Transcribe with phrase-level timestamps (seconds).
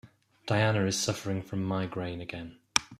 [0.47, 2.57] Diana is suffering from migraine again.